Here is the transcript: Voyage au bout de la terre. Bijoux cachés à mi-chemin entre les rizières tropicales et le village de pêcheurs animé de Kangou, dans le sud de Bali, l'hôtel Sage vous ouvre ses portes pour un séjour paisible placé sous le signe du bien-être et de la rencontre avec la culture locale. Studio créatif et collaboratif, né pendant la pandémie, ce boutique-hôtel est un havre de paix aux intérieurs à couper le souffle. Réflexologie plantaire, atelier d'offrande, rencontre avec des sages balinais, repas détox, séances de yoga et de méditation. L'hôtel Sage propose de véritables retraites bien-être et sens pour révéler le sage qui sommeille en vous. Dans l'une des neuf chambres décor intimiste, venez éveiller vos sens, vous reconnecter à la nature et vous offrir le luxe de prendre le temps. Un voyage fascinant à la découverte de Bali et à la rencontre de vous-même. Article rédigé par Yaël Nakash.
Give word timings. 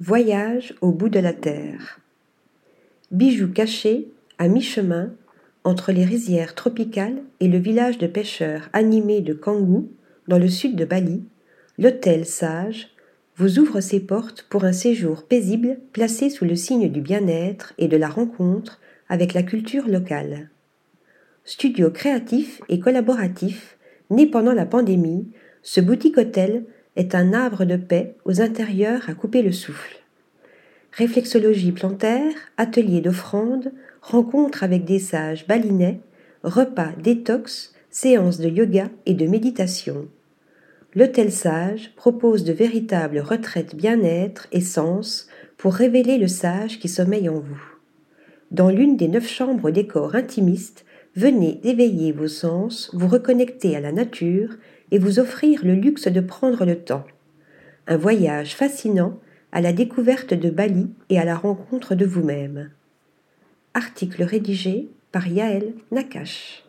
Voyage 0.00 0.76
au 0.80 0.92
bout 0.92 1.08
de 1.08 1.18
la 1.18 1.32
terre. 1.32 1.98
Bijoux 3.10 3.50
cachés 3.50 4.12
à 4.38 4.46
mi-chemin 4.46 5.10
entre 5.64 5.90
les 5.90 6.04
rizières 6.04 6.54
tropicales 6.54 7.20
et 7.40 7.48
le 7.48 7.58
village 7.58 7.98
de 7.98 8.06
pêcheurs 8.06 8.68
animé 8.72 9.22
de 9.22 9.34
Kangou, 9.34 9.90
dans 10.28 10.38
le 10.38 10.46
sud 10.46 10.76
de 10.76 10.84
Bali, 10.84 11.24
l'hôtel 11.78 12.26
Sage 12.26 12.90
vous 13.34 13.58
ouvre 13.58 13.80
ses 13.80 13.98
portes 13.98 14.46
pour 14.48 14.62
un 14.62 14.72
séjour 14.72 15.24
paisible 15.24 15.78
placé 15.92 16.30
sous 16.30 16.44
le 16.44 16.54
signe 16.54 16.88
du 16.88 17.00
bien-être 17.00 17.74
et 17.76 17.88
de 17.88 17.96
la 17.96 18.08
rencontre 18.08 18.80
avec 19.08 19.34
la 19.34 19.42
culture 19.42 19.88
locale. 19.88 20.48
Studio 21.44 21.90
créatif 21.90 22.60
et 22.68 22.78
collaboratif, 22.78 23.76
né 24.10 24.28
pendant 24.28 24.52
la 24.52 24.66
pandémie, 24.66 25.26
ce 25.62 25.80
boutique-hôtel 25.80 26.66
est 26.98 27.14
un 27.14 27.32
havre 27.32 27.64
de 27.64 27.76
paix 27.76 28.16
aux 28.26 28.42
intérieurs 28.42 29.08
à 29.08 29.14
couper 29.14 29.40
le 29.40 29.52
souffle. 29.52 30.02
Réflexologie 30.92 31.72
plantaire, 31.72 32.32
atelier 32.56 33.00
d'offrande, 33.00 33.72
rencontre 34.02 34.64
avec 34.64 34.84
des 34.84 34.98
sages 34.98 35.46
balinais, 35.46 36.00
repas 36.42 36.90
détox, 37.02 37.72
séances 37.88 38.40
de 38.40 38.48
yoga 38.48 38.90
et 39.06 39.14
de 39.14 39.26
méditation. 39.26 40.08
L'hôtel 40.94 41.30
Sage 41.30 41.92
propose 41.94 42.42
de 42.44 42.52
véritables 42.52 43.20
retraites 43.20 43.76
bien-être 43.76 44.48
et 44.50 44.60
sens 44.60 45.28
pour 45.56 45.74
révéler 45.74 46.18
le 46.18 46.28
sage 46.28 46.80
qui 46.80 46.88
sommeille 46.88 47.28
en 47.28 47.38
vous. 47.38 47.62
Dans 48.50 48.70
l'une 48.70 48.96
des 48.96 49.08
neuf 49.08 49.28
chambres 49.28 49.70
décor 49.70 50.16
intimiste, 50.16 50.84
venez 51.14 51.60
éveiller 51.62 52.10
vos 52.10 52.28
sens, 52.28 52.90
vous 52.94 53.06
reconnecter 53.06 53.76
à 53.76 53.80
la 53.80 53.92
nature 53.92 54.56
et 54.90 54.98
vous 54.98 55.18
offrir 55.18 55.64
le 55.64 55.74
luxe 55.74 56.08
de 56.08 56.20
prendre 56.20 56.64
le 56.64 56.78
temps. 56.78 57.04
Un 57.86 57.96
voyage 57.96 58.54
fascinant 58.54 59.18
à 59.52 59.60
la 59.60 59.72
découverte 59.72 60.34
de 60.34 60.50
Bali 60.50 60.90
et 61.08 61.18
à 61.18 61.24
la 61.24 61.36
rencontre 61.36 61.94
de 61.94 62.04
vous-même. 62.04 62.70
Article 63.74 64.22
rédigé 64.22 64.88
par 65.12 65.26
Yaël 65.26 65.72
Nakash. 65.90 66.67